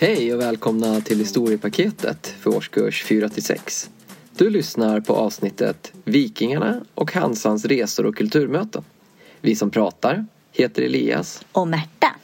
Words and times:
Hej 0.00 0.34
och 0.34 0.40
välkomna 0.40 1.00
till 1.00 1.18
historiepaketet 1.18 2.26
för 2.26 2.56
årskurs 2.56 3.04
4-6. 3.06 3.88
Du 4.36 4.50
lyssnar 4.50 5.00
på 5.00 5.14
avsnittet 5.14 5.92
Vikingarna 6.04 6.80
och 6.94 7.12
Hansans 7.12 7.64
resor 7.64 8.06
och 8.06 8.16
kulturmöten. 8.16 8.84
Vi 9.40 9.54
som 9.56 9.70
pratar 9.70 10.26
heter 10.52 10.82
Elias. 10.82 11.44
Och 11.52 11.68
Märta. 11.68 12.16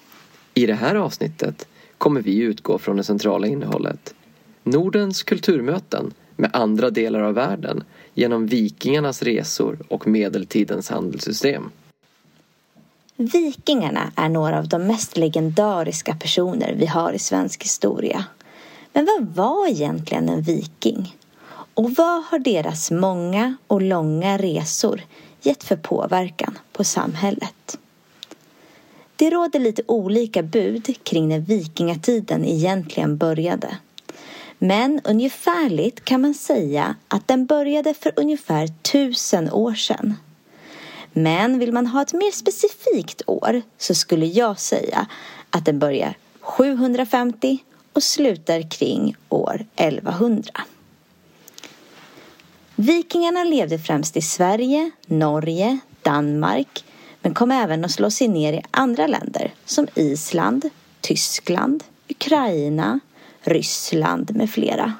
I 0.54 0.66
det 0.66 0.74
här 0.74 0.94
avsnittet 0.94 1.68
kommer 1.98 2.22
vi 2.22 2.38
utgå 2.38 2.78
från 2.78 2.96
det 2.96 3.04
centrala 3.04 3.46
innehållet. 3.46 4.14
Nordens 4.62 5.22
kulturmöten 5.22 6.12
med 6.36 6.50
andra 6.52 6.90
delar 6.90 7.20
av 7.20 7.34
världen 7.34 7.84
genom 8.14 8.46
vikingarnas 8.46 9.22
resor 9.22 9.78
och 9.88 10.06
medeltidens 10.06 10.90
handelssystem. 10.90 11.70
Vikingarna 13.16 14.12
är 14.16 14.28
några 14.28 14.58
av 14.58 14.68
de 14.68 14.86
mest 14.86 15.16
legendariska 15.16 16.14
personer 16.14 16.74
vi 16.76 16.86
har 16.86 17.12
i 17.12 17.18
svensk 17.18 17.64
historia. 17.64 18.24
Men 18.92 19.06
vad 19.06 19.26
var 19.34 19.68
egentligen 19.68 20.28
en 20.28 20.42
viking? 20.42 21.16
Och 21.74 21.90
vad 21.90 22.24
har 22.24 22.38
deras 22.38 22.90
många 22.90 23.56
och 23.66 23.82
långa 23.82 24.38
resor 24.38 25.02
gett 25.42 25.64
för 25.64 25.76
påverkan 25.76 26.58
på 26.72 26.84
samhället? 26.84 27.78
Det 29.16 29.30
råder 29.30 29.60
lite 29.60 29.82
olika 29.86 30.42
bud 30.42 30.96
kring 31.02 31.28
när 31.28 31.38
vikingatiden 31.38 32.44
egentligen 32.44 33.16
började. 33.16 33.78
Men 34.58 35.00
ungefärligt 35.04 36.04
kan 36.04 36.20
man 36.20 36.34
säga 36.34 36.94
att 37.08 37.28
den 37.28 37.46
började 37.46 37.94
för 37.94 38.12
ungefär 38.16 38.66
tusen 38.82 39.52
år 39.52 39.74
sedan. 39.74 40.14
Men 41.16 41.58
vill 41.58 41.72
man 41.72 41.86
ha 41.86 42.02
ett 42.02 42.12
mer 42.12 42.30
specifikt 42.30 43.22
år 43.26 43.62
så 43.78 43.94
skulle 43.94 44.26
jag 44.26 44.60
säga 44.60 45.06
att 45.50 45.64
den 45.64 45.78
börjar 45.78 46.14
750 46.40 47.58
och 47.92 48.02
slutar 48.02 48.70
kring 48.70 49.16
år 49.28 49.66
1100. 49.76 50.50
Vikingarna 52.76 53.44
levde 53.44 53.78
främst 53.78 54.16
i 54.16 54.22
Sverige, 54.22 54.90
Norge, 55.06 55.78
Danmark 56.02 56.84
men 57.22 57.34
kom 57.34 57.50
även 57.50 57.84
att 57.84 57.90
slå 57.90 58.10
sig 58.10 58.28
ner 58.28 58.52
i 58.52 58.62
andra 58.70 59.06
länder 59.06 59.54
som 59.64 59.86
Island, 59.94 60.70
Tyskland, 61.00 61.84
Ukraina, 62.08 63.00
Ryssland 63.40 64.36
med 64.36 64.50
flera. 64.50 64.92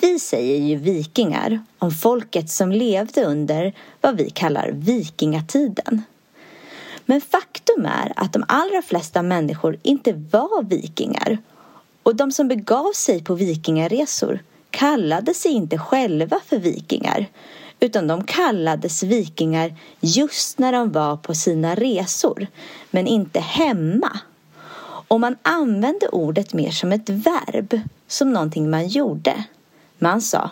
Vi 0.00 0.18
säger 0.18 0.56
ju 0.58 0.76
vikingar 0.76 1.60
om 1.78 1.90
folket 1.90 2.50
som 2.50 2.72
levde 2.72 3.24
under 3.24 3.72
vad 4.00 4.16
vi 4.16 4.30
kallar 4.30 4.70
vikingatiden. 4.72 6.02
Men 7.06 7.20
faktum 7.20 7.86
är 7.86 8.12
att 8.16 8.32
de 8.32 8.44
allra 8.48 8.82
flesta 8.82 9.22
människor 9.22 9.78
inte 9.82 10.12
var 10.12 10.62
vikingar 10.62 11.38
och 12.02 12.16
de 12.16 12.32
som 12.32 12.48
begav 12.48 12.92
sig 12.92 13.24
på 13.24 13.34
vikingaresor 13.34 14.40
kallade 14.70 15.34
sig 15.34 15.52
inte 15.52 15.78
själva 15.78 16.40
för 16.46 16.58
vikingar 16.58 17.26
utan 17.80 18.06
de 18.06 18.24
kallades 18.24 19.02
vikingar 19.02 19.74
just 20.00 20.58
när 20.58 20.72
de 20.72 20.92
var 20.92 21.16
på 21.16 21.34
sina 21.34 21.74
resor 21.74 22.46
men 22.90 23.06
inte 23.06 23.40
hemma. 23.40 24.20
Och 25.08 25.20
man 25.20 25.36
använde 25.42 26.08
ordet 26.08 26.52
mer 26.52 26.70
som 26.70 26.92
ett 26.92 27.08
verb, 27.08 27.80
som 28.06 28.32
någonting 28.32 28.70
man 28.70 28.88
gjorde. 28.88 29.44
Man 29.98 30.20
sa 30.20 30.50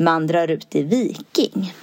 man 0.00 0.26
drar 0.26 0.50
ut 0.50 0.76
i 0.76 0.82
viking. 0.82 1.74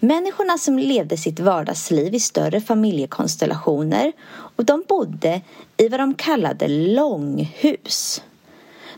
Människorna 0.00 0.58
som 0.58 0.78
levde 0.78 1.16
sitt 1.16 1.40
vardagsliv 1.40 2.14
i 2.14 2.20
större 2.20 2.60
familjekonstellationer 2.60 4.12
och 4.28 4.64
de 4.64 4.84
bodde 4.88 5.40
i 5.76 5.88
vad 5.88 6.00
de 6.00 6.14
kallade 6.14 6.68
långhus. 6.68 8.22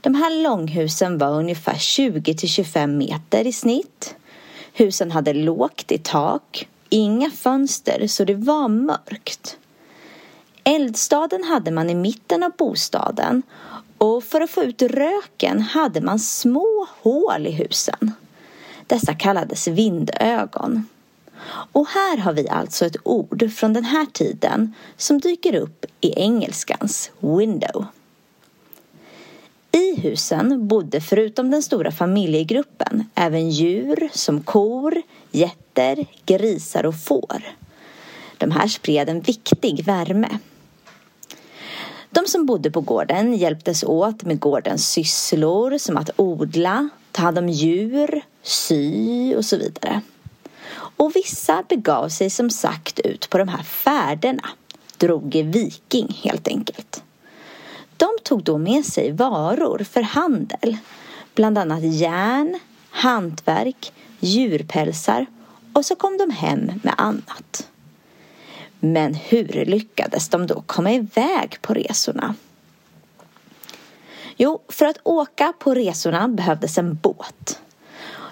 De 0.00 0.14
här 0.14 0.42
långhusen 0.42 1.19
var 1.19 1.30
ungefär 1.32 1.74
20-25 1.74 2.86
meter 2.86 3.47
i 3.47 3.53
snitt. 3.53 4.14
Husen 4.72 5.10
hade 5.10 5.32
lågt 5.32 5.92
i 5.92 5.98
tak, 5.98 6.68
inga 6.88 7.30
fönster 7.30 8.06
så 8.06 8.24
det 8.24 8.34
var 8.34 8.68
mörkt. 8.68 9.58
Eldstaden 10.64 11.44
hade 11.44 11.70
man 11.70 11.91
i 11.91 11.94
mitten 11.94 12.42
av 12.42 12.53
bostaden 12.58 13.42
och 14.06 14.24
för 14.24 14.40
att 14.40 14.50
få 14.50 14.62
ut 14.62 14.82
röken 14.82 15.60
hade 15.60 16.00
man 16.00 16.18
små 16.18 16.86
hål 17.02 17.46
i 17.46 17.50
husen. 17.50 18.12
Dessa 18.86 19.14
kallades 19.14 19.68
vindögon. 19.68 20.88
Och 21.72 21.86
här 21.86 22.16
har 22.16 22.32
vi 22.32 22.48
alltså 22.48 22.86
ett 22.86 22.96
ord 23.02 23.50
från 23.52 23.72
den 23.72 23.84
här 23.84 24.06
tiden 24.06 24.74
som 24.96 25.20
dyker 25.20 25.54
upp 25.54 25.86
i 26.00 26.20
engelskans 26.20 27.10
window. 27.20 27.86
I 29.72 30.00
husen 30.00 30.68
bodde 30.68 31.00
förutom 31.00 31.50
den 31.50 31.62
stora 31.62 31.90
familjegruppen 31.90 33.10
även 33.14 33.50
djur 33.50 34.08
som 34.12 34.42
kor, 34.42 35.02
getter, 35.30 36.06
grisar 36.26 36.86
och 36.86 37.00
får. 37.00 37.42
De 38.38 38.50
här 38.50 38.68
spred 38.68 39.08
en 39.08 39.20
viktig 39.20 39.84
värme. 39.84 40.38
De 42.26 42.31
som 42.31 42.47
bodde 42.47 42.70
på 42.70 42.81
gården 42.81 43.34
hjälptes 43.34 43.84
åt 43.84 44.25
med 44.25 44.41
gårdens 44.41 44.88
sysslor 44.91 45.78
som 45.78 45.97
att 45.97 46.10
odla, 46.16 46.88
ta 47.12 47.22
hand 47.22 47.38
om 47.38 47.48
djur, 47.48 48.22
sy 48.42 49.34
och 49.34 49.44
så 49.44 49.56
vidare. 49.56 50.00
Och 50.75 51.16
vissa 51.16 51.65
begav 51.69 52.09
sig 52.09 52.31
som 52.31 52.50
sagt 52.50 52.98
ut 52.98 53.31
på 53.31 53.38
de 53.38 53.48
här 53.48 53.62
färderna, 53.62 54.48
drog 54.97 55.34
i 55.34 55.42
viking 55.42 56.20
helt 56.22 56.48
enkelt. 56.48 57.03
De 57.97 58.09
tog 58.22 58.42
då 58.42 58.59
med 58.59 58.84
sig 58.84 59.12
varor 59.12 59.86
för 59.91 60.03
handel, 60.03 60.76
bland 61.34 61.59
annat 61.59 61.82
järn, 61.82 62.59
hantverk, 62.91 63.92
djurpälsar 64.20 65.26
och 65.72 65.84
så 65.84 65.97
kom 65.97 66.19
de 66.19 66.31
hem 66.31 66.81
med 66.82 66.94
annat. 66.97 67.69
Men 68.81 69.14
hur 69.14 69.64
lyckades 69.64 70.28
de 70.28 70.47
då 70.47 70.62
komma 70.66 70.92
iväg 70.92 71.59
på 71.62 71.75
resorna? 71.75 72.34
Jo, 74.37 74.62
för 74.69 74.87
att 74.87 74.98
åka 75.03 75.53
på 75.59 75.75
resorna 75.75 76.28
behövdes 76.28 76.78
en 76.78 76.94
båt. 76.94 77.60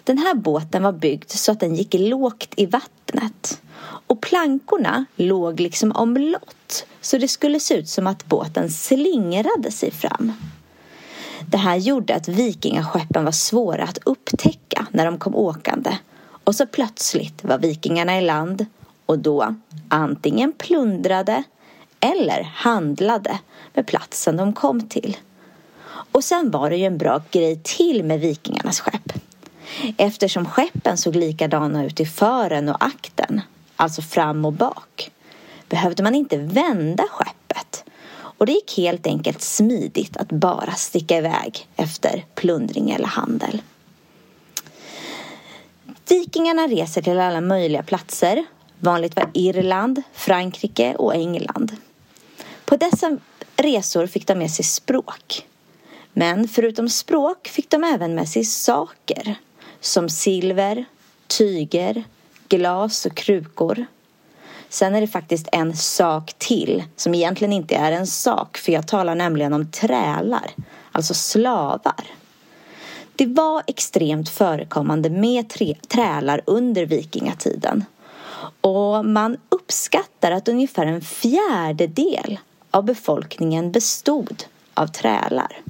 Den 0.05 0.19
här 0.19 0.35
båten 0.35 0.83
var 0.83 0.93
byggd 0.93 1.31
så 1.31 1.53
att 1.53 1.61
den 1.61 1.75
gick 1.75 1.95
lågt 1.95 2.55
i 2.57 2.67
vattnet. 2.67 3.61
Och 4.07 4.21
plankorna 4.21 5.05
låg 5.17 5.61
liksom 5.61 5.93
omlott 5.93 6.87
så 7.01 7.19
det 7.19 7.29
skulle 7.29 7.61
se 7.61 7.75
ut 7.75 7.89
som 7.89 8.07
att 8.07 8.25
båten 8.27 8.71
slingrade 8.71 9.71
sig 9.71 9.91
fram. 9.91 10.33
Det 11.47 11.57
här 11.57 11.77
gjorde 11.77 12.15
att 12.15 12.29
vikingaskeppen 12.29 13.25
var 13.25 13.33
svåra 13.33 13.85
att 13.85 13.99
upptäcka 14.05 14.87
när 14.91 15.05
de 15.05 15.19
kom 15.19 15.35
åkande 15.35 15.99
och 16.45 16.55
så 16.55 16.67
plötsligt 16.67 17.45
var 17.45 17.59
vikingarna 17.59 18.19
i 18.19 18.21
land 18.21 18.67
och 19.07 19.19
då 19.19 19.55
antingen 19.89 20.53
plundrade 20.53 21.43
eller 22.01 22.43
handlade 22.43 23.39
med 23.75 23.87
platsen 23.87 24.37
de 24.37 24.53
kom 24.53 24.89
till. 24.89 25.17
Och 26.13 26.25
sen 26.25 26.51
var 26.51 26.71
det 26.71 26.77
ju 26.77 26.85
en 26.85 26.99
bra 26.99 27.23
grej 27.31 27.61
till 27.63 28.05
med 28.05 28.21
vikingarnas 28.21 28.81
skepp. 28.81 29.13
Eftersom 29.97 30.47
skeppen 30.47 30.97
såg 30.97 31.17
likadana 31.17 31.85
ut 31.85 32.01
i 32.01 32.07
fören 32.07 32.69
och 32.69 32.85
akten, 32.85 33.41
alltså 33.77 34.03
fram 34.03 34.45
och 34.45 34.53
bak, 34.53 35.11
behövde 35.69 36.03
man 36.03 36.15
inte 36.15 36.37
vända 36.37 37.05
skeppet. 37.11 37.85
Och 38.15 38.47
det 38.47 38.53
gick 38.53 38.77
helt 38.77 39.07
enkelt 39.07 39.43
smidigt 39.43 40.17
att 40.17 40.29
bara 40.29 40.73
sticka 40.73 41.19
iväg 41.19 41.69
efter 41.77 42.25
plundring 42.35 42.91
eller 42.91 43.07
handel. 43.07 43.63
Vikingarna 46.09 46.67
reser 46.67 47.03
till 47.03 47.21
alla 47.21 47.41
möjliga 47.41 47.83
platser 47.83 48.45
Vanligt 48.85 49.17
var 49.17 49.31
Irland, 49.35 50.03
Frankrike 50.13 50.95
och 50.95 51.15
England. 51.15 51.77
På 52.65 52.77
dessa 52.77 53.19
resor 53.57 54.07
fick 54.07 54.27
de 54.27 54.35
med 54.35 54.51
sig 54.51 54.65
språk. 54.65 55.47
Men 56.13 56.49
förutom 56.49 56.89
språk 56.89 57.49
fick 57.49 57.71
de 57.71 57.85
även 57.85 58.15
med 58.15 58.29
sig 58.29 58.45
saker 58.45 59.35
som 59.81 60.09
silver, 60.09 60.85
tyger, 61.27 62.05
glas 62.49 63.07
och 63.07 63.15
krukor. 63.15 63.87
Sen 64.69 64.95
är 64.95 65.01
det 65.01 65.09
faktiskt 65.09 65.49
en 65.53 65.77
sak 65.77 66.35
till 66.39 66.85
som 66.97 67.15
egentligen 67.15 67.53
inte 67.53 67.75
är 67.75 67.93
en 67.93 68.07
sak 68.07 68.59
för 68.59 68.73
jag 68.73 68.89
talar 68.89 69.15
nämligen 69.15 69.53
om 69.53 69.71
trälar, 69.71 70.51
alltså 70.93 71.15
slavar. 71.15 72.05
Det 73.17 73.27
var 73.27 73.63
extremt 73.67 74.29
förekommande 74.29 75.11
med 75.11 75.53
trälar 75.89 76.41
under 76.47 76.87
vikingatiden 76.87 77.85
och 78.61 79.05
man 79.05 79.37
uppskattar 79.49 80.33
att 80.33 80.49
ungefär 80.49 80.87
en 80.87 81.01
fjärdedel 81.01 82.39
av 82.71 82.85
befolkningen 82.85 83.73
bestod 83.73 84.45
av 84.75 84.87
trälar. 84.87 85.61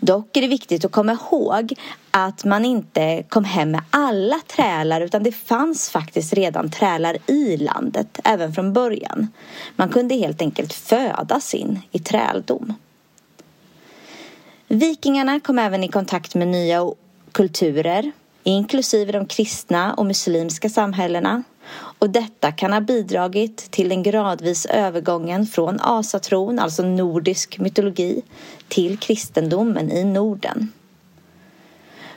Dock 0.00 0.36
är 0.36 0.40
det 0.40 0.48
viktigt 0.48 0.84
att 0.84 0.92
komma 0.92 1.12
ihåg 1.12 1.74
att 2.10 2.44
man 2.44 2.64
inte 2.64 3.24
kom 3.28 3.44
hem 3.44 3.70
med 3.70 3.82
alla 3.90 4.40
trälar 4.46 5.00
utan 5.00 5.22
det 5.22 5.32
fanns 5.32 5.90
faktiskt 5.90 6.32
redan 6.32 6.70
trälar 6.70 7.16
i 7.26 7.56
landet 7.56 8.20
även 8.24 8.52
från 8.52 8.72
början. 8.72 9.28
Man 9.76 9.88
kunde 9.88 10.14
helt 10.14 10.42
enkelt 10.42 10.72
födas 10.72 11.54
in 11.54 11.80
i 11.90 11.98
träldom. 11.98 12.74
Vikingarna 14.68 15.40
kom 15.40 15.58
även 15.58 15.84
i 15.84 15.88
kontakt 15.88 16.34
med 16.34 16.48
nya 16.48 16.92
kulturer 17.32 18.12
inklusive 18.42 19.12
de 19.12 19.26
kristna 19.26 19.94
och 19.94 20.06
muslimska 20.06 20.68
samhällena 20.68 21.42
och 21.98 22.10
detta 22.10 22.52
kan 22.52 22.72
ha 22.72 22.80
bidragit 22.80 23.56
till 23.56 23.88
den 23.88 24.02
gradvis 24.02 24.66
övergången 24.66 25.46
från 25.46 25.80
asatron, 25.80 26.58
alltså 26.58 26.82
nordisk 26.82 27.58
mytologi, 27.58 28.22
till 28.68 28.98
kristendomen 28.98 29.90
i 29.90 30.04
Norden. 30.04 30.72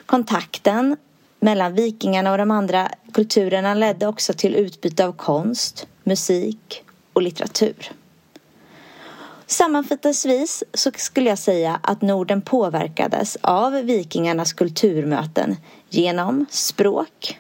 Kontakten 0.06 0.98
mellan 1.40 1.74
vikingarna 1.74 2.32
och 2.32 2.38
de 2.38 2.52
andra 2.52 2.90
kulturerna 3.14 3.74
ledde 3.74 4.08
också 4.08 4.34
till 4.34 4.56
utbyte 4.56 5.06
av 5.06 5.12
konst, 5.12 5.88
musik 6.04 6.84
och 7.14 7.22
litteratur. 7.22 7.92
Sammanfattningsvis 9.54 10.64
så 10.74 10.92
skulle 10.96 11.30
jag 11.30 11.38
säga 11.38 11.80
att 11.84 12.02
Norden 12.02 12.42
påverkades 12.42 13.38
av 13.42 13.74
vikingarnas 13.74 14.54
kulturmöten 14.54 15.56
genom 15.90 16.46
språk, 16.50 17.40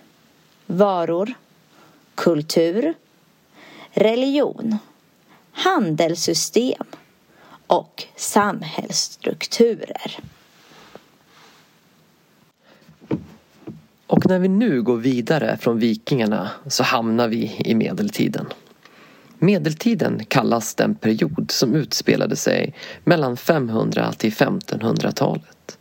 varor, 0.65 1.33
kultur, 2.15 2.93
religion, 3.91 4.77
handelssystem 5.51 6.85
och 7.67 8.03
samhällsstrukturer. 8.15 10.19
Och 14.07 14.25
när 14.25 14.39
vi 14.39 14.47
nu 14.47 14.81
går 14.81 14.97
vidare 14.97 15.57
från 15.57 15.79
vikingarna 15.79 16.49
så 16.67 16.83
hamnar 16.83 17.27
vi 17.27 17.61
i 17.65 17.75
medeltiden. 17.75 18.45
Medeltiden 19.43 20.25
kallas 20.25 20.75
den 20.75 20.95
period 20.95 21.51
som 21.51 21.75
utspelade 21.75 22.35
sig 22.35 22.73
mellan 23.03 23.37
500 23.37 24.13
till 24.13 24.31
1500-talet. 24.31 25.77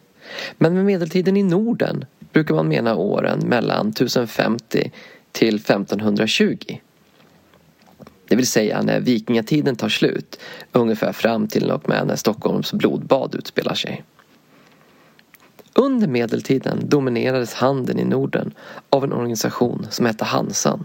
Men 0.58 0.74
med 0.74 0.84
medeltiden 0.84 1.36
i 1.36 1.42
Norden 1.42 2.04
brukar 2.32 2.54
man 2.54 2.68
mena 2.68 2.96
åren 2.96 3.38
mellan 3.46 3.88
1050 3.88 4.92
till 5.32 5.56
1520. 5.56 6.56
Det 8.28 8.36
vill 8.36 8.46
säga 8.46 8.82
när 8.82 9.00
vikingatiden 9.00 9.76
tar 9.76 9.88
slut, 9.88 10.40
ungefär 10.72 11.12
fram 11.12 11.48
till 11.48 11.70
och 11.70 11.88
med 11.88 12.06
när 12.06 12.16
Stockholms 12.16 12.72
blodbad 12.72 13.34
utspelar 13.34 13.74
sig. 13.74 14.04
Under 15.74 16.08
medeltiden 16.08 16.88
dominerades 16.88 17.54
handeln 17.54 17.98
i 17.98 18.04
Norden 18.04 18.54
av 18.90 19.04
en 19.04 19.12
organisation 19.12 19.86
som 19.90 20.06
hette 20.06 20.24
Hansan. 20.24 20.84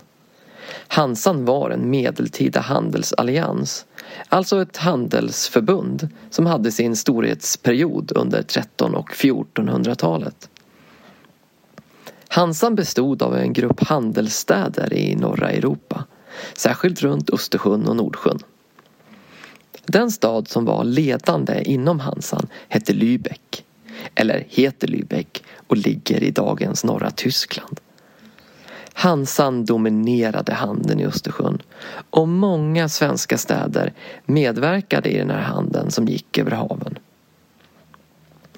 Hansan 0.87 1.45
var 1.45 1.69
en 1.69 1.89
medeltida 1.89 2.59
handelsallians, 2.59 3.85
alltså 4.29 4.61
ett 4.61 4.77
handelsförbund 4.77 6.09
som 6.29 6.45
hade 6.45 6.71
sin 6.71 6.95
storhetsperiod 6.95 8.11
under 8.15 8.39
1300 8.39 8.99
och 8.99 9.09
1400-talet. 9.09 10.49
Hansan 12.27 12.75
bestod 12.75 13.21
av 13.21 13.35
en 13.35 13.53
grupp 13.53 13.83
handelsstäder 13.83 14.93
i 14.93 15.15
norra 15.15 15.51
Europa, 15.51 16.03
särskilt 16.53 17.01
runt 17.01 17.29
Östersjön 17.29 17.87
och 17.87 17.95
Nordsjön. 17.95 18.39
Den 19.85 20.11
stad 20.11 20.47
som 20.47 20.65
var 20.65 20.83
ledande 20.83 21.63
inom 21.65 21.99
Hansan 21.99 22.47
hette 22.67 22.93
Lübeck, 22.93 23.63
eller 24.15 24.45
heter 24.49 24.87
Lübeck 24.87 25.43
och 25.67 25.77
ligger 25.77 26.23
i 26.23 26.31
dagens 26.31 26.83
norra 26.83 27.11
Tyskland. 27.11 27.79
Hansan 28.99 29.65
dominerade 29.65 30.53
handeln 30.53 30.99
i 30.99 31.05
Östersjön 31.05 31.61
och 32.09 32.27
många 32.27 32.89
svenska 32.89 33.37
städer 33.37 33.93
medverkade 34.25 35.09
i 35.09 35.17
den 35.17 35.29
här 35.29 35.41
handeln 35.41 35.91
som 35.91 36.05
gick 36.05 36.37
över 36.37 36.51
haven. 36.51 36.99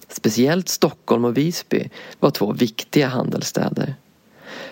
Speciellt 0.08 0.70
Stockholm 0.70 1.26
och 1.26 1.38
Visby 1.38 1.90
var 2.20 2.32
två 2.32 2.52
viktiga 2.52 3.08
handelsstäder. 3.08 3.96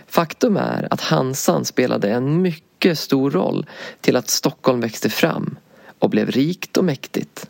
Faktum 0.08 0.58
är 0.58 0.88
att 0.92 1.02
Hansan 1.02 1.66
spelade 1.66 2.12
en 2.12 2.42
mycket 2.42 3.00
stor 3.00 3.32
roll 3.32 3.66
till 4.02 4.16
att 4.16 4.30
Stockholm 4.30 4.80
växte 4.80 5.10
fram 5.10 5.58
och 6.00 6.10
blev 6.10 6.32
rikt 6.32 6.78
och 6.78 6.86
mäktigt. 6.86 7.48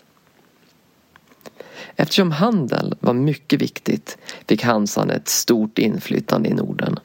Eftersom 1.95 2.31
handel 2.31 2.95
var 2.99 3.13
mycket 3.13 3.61
viktigt 3.61 4.17
fick 4.47 4.63
Hansan 4.63 5.09
ett 5.09 5.27
stort 5.27 5.77
inflytande 5.79 6.49
i 6.49 6.53
Norden. 6.53 6.99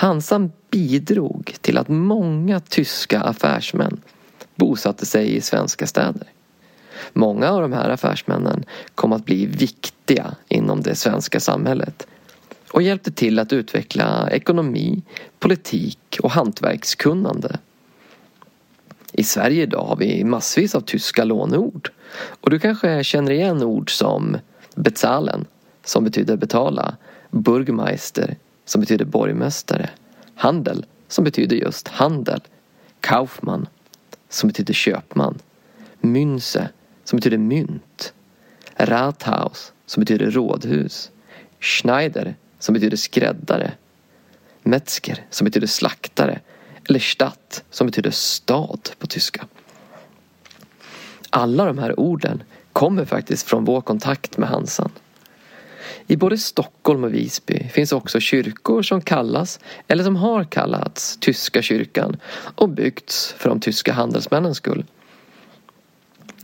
Hansan 0.00 0.52
bidrog 0.70 1.54
till 1.60 1.78
att 1.78 1.88
många 1.88 2.60
tyska 2.60 3.20
affärsmän 3.20 4.00
bosatte 4.54 5.06
sig 5.06 5.36
i 5.36 5.40
svenska 5.40 5.86
städer. 5.86 6.26
Många 7.12 7.50
av 7.50 7.62
de 7.62 7.72
här 7.72 7.90
affärsmännen 7.90 8.64
kom 8.94 9.12
att 9.12 9.24
bli 9.24 9.46
viktiga 9.46 10.34
inom 10.48 10.82
det 10.82 10.94
svenska 10.94 11.40
samhället 11.40 12.06
och 12.70 12.82
hjälpte 12.82 13.12
till 13.12 13.38
att 13.38 13.52
utveckla 13.52 14.30
ekonomi, 14.30 15.02
politik 15.38 16.18
och 16.22 16.30
hantverkskunnande. 16.30 17.58
I 19.12 19.24
Sverige 19.24 19.62
idag 19.62 19.84
har 19.84 19.96
vi 19.96 20.24
massvis 20.24 20.74
av 20.74 20.80
tyska 20.80 21.24
låneord 21.24 21.90
och 22.40 22.50
du 22.50 22.58
kanske 22.58 23.04
känner 23.04 23.32
igen 23.32 23.62
ord 23.62 23.98
som 23.98 24.36
bezahlen 24.74 25.46
som 25.84 26.04
betyder 26.04 26.36
betala, 26.36 26.96
burgmeister 27.30 28.36
som 28.70 28.80
betyder 28.80 29.04
borgmästare, 29.04 29.90
handel 30.34 30.84
som 31.08 31.24
betyder 31.24 31.56
just 31.56 31.88
handel, 31.88 32.40
kaufman 33.00 33.68
som 34.28 34.48
betyder 34.48 34.74
köpman, 34.74 35.38
Münze 36.00 36.68
som 37.04 37.16
betyder 37.16 37.38
mynt. 37.38 38.12
Rathaus 38.76 39.72
som 39.86 40.00
betyder 40.00 40.30
rådhus. 40.30 41.10
Schneider 41.60 42.34
som 42.58 42.72
betyder 42.72 42.96
skräddare. 42.96 43.72
Metzger 44.62 45.26
som 45.30 45.44
betyder 45.44 45.66
slaktare. 45.66 46.40
Eller 46.88 46.98
Stadt 46.98 47.64
som 47.70 47.86
betyder 47.86 48.10
stad 48.10 48.90
på 48.98 49.06
tyska. 49.06 49.46
Alla 51.30 51.64
de 51.64 51.78
här 51.78 52.00
orden 52.00 52.42
kommer 52.72 53.04
faktiskt 53.04 53.46
från 53.46 53.64
vår 53.64 53.80
kontakt 53.80 54.38
med 54.38 54.48
Hansan. 54.48 54.90
I 56.10 56.16
både 56.16 56.38
Stockholm 56.38 57.04
och 57.04 57.14
Visby 57.14 57.68
finns 57.68 57.92
också 57.92 58.20
kyrkor 58.20 58.82
som 58.82 59.00
kallas, 59.00 59.60
eller 59.88 60.04
som 60.04 60.16
har 60.16 60.44
kallats, 60.44 61.18
Tyska 61.20 61.62
kyrkan 61.62 62.16
och 62.54 62.68
byggts 62.68 63.34
för 63.38 63.48
de 63.48 63.60
tyska 63.60 63.92
handelsmännens 63.92 64.56
skull. 64.56 64.84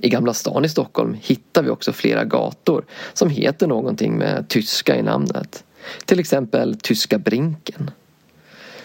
I 0.00 0.08
Gamla 0.08 0.34
stan 0.34 0.64
i 0.64 0.68
Stockholm 0.68 1.16
hittar 1.22 1.62
vi 1.62 1.70
också 1.70 1.92
flera 1.92 2.24
gator 2.24 2.84
som 3.12 3.30
heter 3.30 3.66
någonting 3.66 4.18
med 4.18 4.48
tyska 4.48 4.96
i 4.96 5.02
namnet. 5.02 5.64
Till 6.04 6.20
exempel 6.20 6.78
Tyska 6.82 7.18
Brinken. 7.18 7.90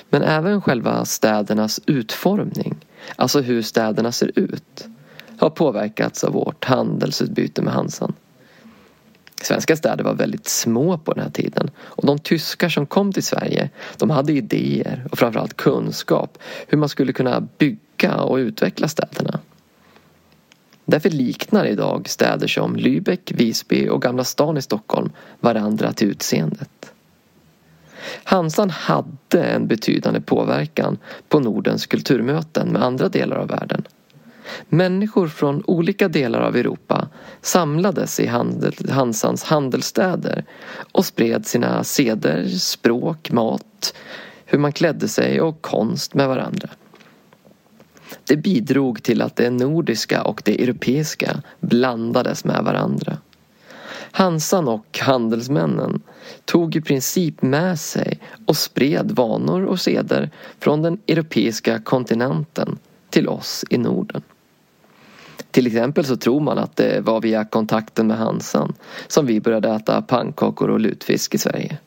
Men 0.10 0.24
även 0.24 0.62
själva 0.62 1.06
städernas 1.06 1.80
utformning, 1.86 2.76
alltså 3.16 3.42
hur 3.42 3.62
städerna 3.62 4.12
ser 4.12 4.40
ut, 4.40 4.88
har 5.38 5.50
påverkats 5.50 6.24
av 6.24 6.34
vårt 6.34 6.66
handelsutbyte 6.66 7.62
med 7.62 7.74
Hansan. 7.74 8.14
Svenska 9.46 9.76
städer 9.76 10.04
var 10.04 10.14
väldigt 10.14 10.48
små 10.48 10.98
på 10.98 11.14
den 11.14 11.24
här 11.24 11.32
tiden 11.32 11.70
och 11.80 12.06
de 12.06 12.20
tyskar 12.20 12.70
som 12.70 12.86
kom 12.86 13.14
till 13.14 13.24
Sverige 13.24 13.70
de 13.98 14.10
hade 14.10 14.34
idéer 14.34 15.08
och 15.12 15.18
framförallt 15.18 15.58
kunskap 15.58 16.38
hur 16.68 16.78
man 16.78 16.90
skulle 16.90 17.14
kunna 17.14 17.48
bygga 17.58 18.16
och 18.16 18.36
utveckla 18.36 18.88
städerna. 18.88 19.40
Därför 20.86 21.10
liknar 21.10 21.66
idag 21.66 22.10
städer 22.10 22.48
som 22.48 22.76
Lübeck, 22.78 23.34
Visby 23.36 23.88
och 23.90 24.02
Gamla 24.02 24.24
stan 24.24 24.58
i 24.58 24.62
Stockholm 24.62 25.12
varandra 25.40 25.94
till 25.94 26.08
utseendet. 26.08 26.94
Hansan 28.24 28.70
hade 28.70 29.44
en 29.44 29.68
betydande 29.68 30.22
påverkan 30.22 30.98
på 31.30 31.40
Nordens 31.40 31.86
kulturmöten 31.86 32.68
med 32.68 32.84
andra 32.84 33.10
delar 33.10 33.36
av 33.36 33.48
världen. 33.48 33.84
Människor 34.70 35.28
från 35.28 35.64
olika 35.68 36.08
delar 36.08 36.42
av 36.42 36.56
Europa 36.56 37.08
samlades 37.42 38.20
i 38.20 38.28
Hansans 38.90 39.44
handelsstäder 39.44 40.46
och 40.92 41.06
spred 41.06 41.46
sina 41.48 41.84
seder, 41.84 42.48
språk, 42.48 43.32
mat, 43.32 43.94
hur 44.46 44.60
man 44.60 44.72
klädde 44.72 45.08
sig 45.08 45.42
och 45.42 45.62
konst 45.62 46.14
med 46.14 46.28
varandra. 46.28 46.70
Det 48.24 48.38
bidrog 48.38 49.04
till 49.04 49.22
att 49.22 49.36
det 49.36 49.50
nordiska 49.50 50.24
och 50.24 50.42
det 50.46 50.64
europeiska 50.64 51.42
blandades 51.60 52.46
med 52.46 52.64
varandra. 52.64 53.18
Hansan 54.12 54.68
och 54.68 55.00
handelsmännen 55.02 56.02
tog 56.46 56.76
i 56.76 56.82
princip 56.82 57.42
med 57.42 57.80
sig 57.80 58.20
och 58.46 58.58
spred 58.58 59.12
vanor 59.12 59.64
och 59.66 59.80
seder 59.80 60.30
från 60.60 60.82
den 60.82 61.00
europeiska 61.08 61.80
kontinenten 61.80 62.80
till 63.12 63.30
oss 63.30 63.65
i 63.70 63.77
Norden. 63.77 64.22
Till 65.51 65.68
exempel 65.68 66.06
så 66.06 66.18
tror 66.18 66.39
man 66.39 66.58
att 66.58 66.75
det 66.75 67.01
var 67.01 67.22
via 67.22 67.46
kontakten 67.46 68.08
med 68.08 68.18
Hansan 68.18 68.74
som 69.08 69.25
vi 69.25 69.41
började 69.41 69.70
äta 69.70 70.01
pannkakor 70.01 70.70
och 70.70 70.80
lutfisk 70.80 71.36
i 71.36 71.38
Sverige. 71.38 71.77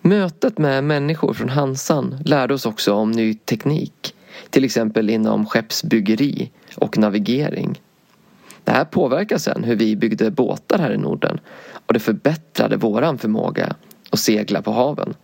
Mötet 0.00 0.58
med 0.58 0.84
människor 0.84 1.34
från 1.34 1.48
Hansan 1.48 2.16
lärde 2.24 2.54
oss 2.54 2.66
också 2.66 2.94
om 2.94 3.10
ny 3.10 3.34
teknik. 3.34 4.14
Till 4.50 4.64
exempel 4.64 5.10
inom 5.10 5.46
skeppsbyggeri 5.46 6.50
och 6.76 6.98
navigering. 6.98 7.80
Det 8.64 8.70
här 8.70 8.84
påverkar 8.84 9.38
sen 9.38 9.64
hur 9.64 9.76
vi 9.76 9.96
byggde 9.96 10.30
båtar 10.30 10.78
här 10.78 10.92
i 10.92 10.98
Norden 10.98 11.40
och 11.86 11.92
det 11.92 12.00
förbättrade 12.00 12.76
våran 12.76 13.18
förmåga 13.18 13.76
att 14.10 14.18
segla 14.18 14.62
på 14.62 14.72
haven. 14.72 15.14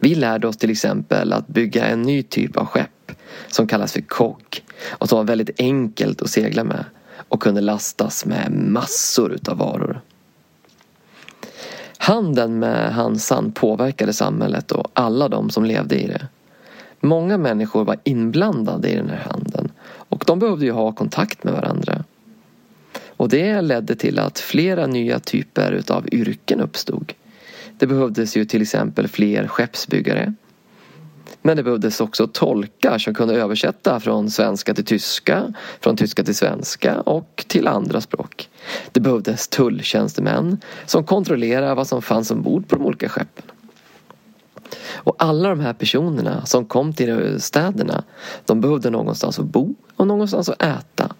Vi 0.00 0.14
lärde 0.14 0.48
oss 0.48 0.56
till 0.56 0.70
exempel 0.70 1.32
att 1.32 1.48
bygga 1.48 1.86
en 1.86 2.02
ny 2.02 2.22
typ 2.22 2.56
av 2.56 2.66
skepp 2.66 3.12
som 3.48 3.66
kallas 3.66 3.92
för 3.92 4.00
kogg 4.00 4.64
och 4.88 5.08
som 5.08 5.18
var 5.18 5.24
väldigt 5.24 5.60
enkelt 5.60 6.22
att 6.22 6.30
segla 6.30 6.64
med 6.64 6.84
och 7.28 7.42
kunde 7.42 7.60
lastas 7.60 8.26
med 8.26 8.52
massor 8.52 9.32
utav 9.32 9.58
varor. 9.58 10.00
Handeln 11.98 12.58
med 12.58 12.94
Hansan 12.94 13.52
påverkade 13.52 14.12
samhället 14.12 14.72
och 14.72 14.90
alla 14.94 15.28
de 15.28 15.50
som 15.50 15.64
levde 15.64 16.02
i 16.02 16.06
det. 16.06 16.28
Många 17.00 17.38
människor 17.38 17.84
var 17.84 17.96
inblandade 18.04 18.88
i 18.88 18.96
den 18.96 19.08
här 19.08 19.26
handeln 19.30 19.72
och 19.82 20.24
de 20.26 20.38
behövde 20.38 20.64
ju 20.64 20.72
ha 20.72 20.92
kontakt 20.92 21.44
med 21.44 21.54
varandra. 21.54 22.04
Och 23.16 23.28
det 23.28 23.60
ledde 23.60 23.96
till 23.96 24.18
att 24.18 24.38
flera 24.38 24.86
nya 24.86 25.18
typer 25.18 25.72
utav 25.72 26.06
yrken 26.12 26.60
uppstod. 26.60 27.12
Det 27.78 27.86
behövdes 27.86 28.36
ju 28.36 28.44
till 28.44 28.62
exempel 28.62 29.08
fler 29.08 29.48
skeppsbyggare. 29.48 30.34
Men 31.42 31.56
det 31.56 31.62
behövdes 31.62 32.00
också 32.00 32.26
tolkar 32.26 32.98
som 32.98 33.14
kunde 33.14 33.34
översätta 33.34 34.00
från 34.00 34.30
svenska 34.30 34.74
till 34.74 34.84
tyska, 34.84 35.54
från 35.80 35.96
tyska 35.96 36.24
till 36.24 36.34
svenska 36.34 37.00
och 37.00 37.44
till 37.48 37.68
andra 37.68 38.00
språk. 38.00 38.50
Det 38.92 39.00
behövdes 39.00 39.48
tulltjänstemän 39.48 40.60
som 40.86 41.04
kontrollerade 41.04 41.74
vad 41.74 41.86
som 41.86 42.02
fanns 42.02 42.30
ombord 42.30 42.68
på 42.68 42.76
de 42.76 42.84
olika 42.84 43.08
skeppen. 43.08 43.44
Och 44.92 45.16
alla 45.18 45.48
de 45.48 45.60
här 45.60 45.72
personerna 45.72 46.46
som 46.46 46.64
kom 46.64 46.92
till 46.92 47.40
städerna 47.40 48.04
de 48.44 48.60
behövde 48.60 48.90
någonstans 48.90 49.38
att 49.38 49.46
bo 49.46 49.74
och 49.96 50.06
någonstans 50.06 50.48
att 50.48 50.62
äta. 50.62 51.14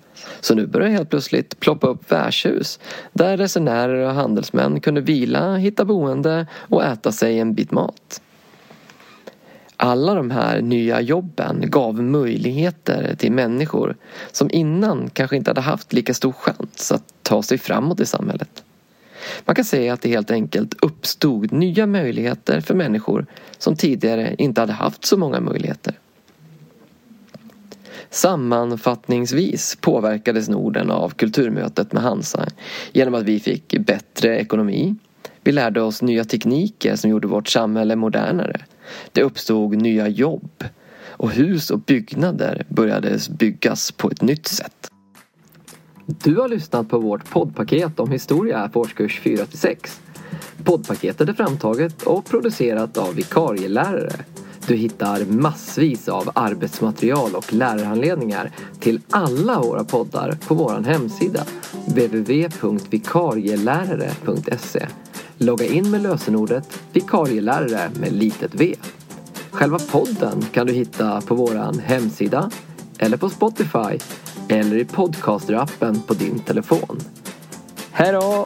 Så 0.44 0.54
nu 0.54 0.66
började 0.66 0.92
helt 0.92 1.10
plötsligt 1.10 1.60
ploppa 1.60 1.86
upp 1.86 2.12
värdshus 2.12 2.78
där 3.12 3.36
resenärer 3.36 4.06
och 4.06 4.14
handelsmän 4.14 4.80
kunde 4.80 5.00
vila, 5.00 5.56
hitta 5.56 5.84
boende 5.84 6.46
och 6.54 6.84
äta 6.84 7.12
sig 7.12 7.38
en 7.38 7.54
bit 7.54 7.70
mat. 7.70 8.22
Alla 9.76 10.14
de 10.14 10.30
här 10.30 10.60
nya 10.60 11.00
jobben 11.00 11.70
gav 11.70 12.02
möjligheter 12.02 13.14
till 13.18 13.32
människor 13.32 13.96
som 14.32 14.50
innan 14.50 15.10
kanske 15.10 15.36
inte 15.36 15.50
hade 15.50 15.60
haft 15.60 15.92
lika 15.92 16.14
stor 16.14 16.32
chans 16.32 16.92
att 16.92 17.14
ta 17.22 17.42
sig 17.42 17.58
framåt 17.58 18.00
i 18.00 18.06
samhället. 18.06 18.64
Man 19.44 19.54
kan 19.54 19.64
säga 19.64 19.92
att 19.92 20.02
det 20.02 20.08
helt 20.08 20.30
enkelt 20.30 20.74
uppstod 20.82 21.52
nya 21.52 21.86
möjligheter 21.86 22.60
för 22.60 22.74
människor 22.74 23.26
som 23.58 23.76
tidigare 23.76 24.34
inte 24.38 24.60
hade 24.60 24.72
haft 24.72 25.04
så 25.04 25.16
många 25.16 25.40
möjligheter. 25.40 25.98
Sammanfattningsvis 28.11 29.76
påverkades 29.80 30.49
Norden 30.49 30.90
av 30.90 31.11
kulturmötet 31.11 31.92
med 31.92 32.02
Hansa 32.02 32.46
genom 32.92 33.14
att 33.14 33.23
vi 33.23 33.40
fick 33.40 33.78
bättre 33.78 34.38
ekonomi. 34.38 34.94
Vi 35.42 35.52
lärde 35.52 35.82
oss 35.82 36.02
nya 36.02 36.25
tekniker 36.25 36.96
som 36.96 37.11
gjorde 37.11 37.28
vårt 37.28 37.49
samhälle 37.49 37.96
modernare. 37.96 38.61
Det 39.12 39.23
uppstod 39.23 39.82
nya 39.82 40.08
jobb 40.08 40.64
och 41.06 41.30
hus 41.30 41.70
och 41.70 41.80
byggnader 41.80 42.66
började 42.68 43.18
byggas 43.30 43.92
på 43.92 44.11
ett 44.11 44.23
nytt 44.23 44.46
sätt. 44.46 44.90
Du 46.06 46.37
har 46.37 46.49
lyssnat 46.49 46.88
på 46.88 46.99
vårt 46.99 47.30
poddpaket 47.30 48.00
om 48.00 48.11
historia 48.11 48.70
för 48.73 48.80
årskurs 48.80 49.20
4-6. 49.25 49.76
Poddpaketet 50.64 51.28
är 51.28 51.32
framtaget 51.32 52.02
och 52.02 52.25
producerat 52.25 52.96
av 52.99 53.14
vikarielärare 53.14 54.25
du 54.66 54.76
hittar 54.76 55.25
massvis 55.25 56.09
av 56.09 56.30
arbetsmaterial 56.35 57.35
och 57.35 57.52
lärarhandledningar 57.52 58.50
till 58.80 59.00
alla 59.11 59.61
våra 59.61 59.85
poddar 59.85 60.38
på 60.47 60.54
vår 60.54 60.83
hemsida 60.87 61.44
www.vikarielärare.se 61.87 64.87
Logga 65.38 65.66
in 65.66 65.90
med 65.90 66.02
lösenordet 66.02 66.80
vikarielärare 66.92 67.90
med 68.00 68.12
litet 68.12 68.54
v. 68.54 68.75
Själva 69.50 69.78
podden 69.78 70.42
kan 70.52 70.66
du 70.66 70.73
hitta 70.73 71.21
på 71.21 71.35
vår 71.35 71.80
hemsida 71.80 72.50
eller 72.99 73.16
på 73.16 73.28
Spotify 73.28 73.99
eller 74.49 74.76
i 74.76 74.85
podcasterappen 74.85 76.02
på 76.02 76.14
din 76.14 76.38
telefon. 76.38 77.00
Hej 77.90 78.12
då! 78.12 78.43